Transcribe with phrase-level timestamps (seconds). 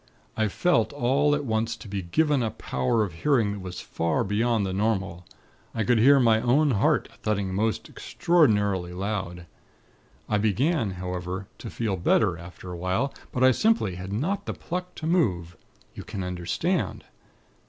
[0.35, 4.23] I felt all at once to be given a power of hearing that was far
[4.23, 5.27] beyond the normal.
[5.75, 9.45] I could hear my own heart thudding most extraordinarily loud.
[10.27, 14.55] I began, however, to feel better, after a while; but I simply had not the
[14.55, 15.55] pluck to move.
[15.93, 17.03] You can understand?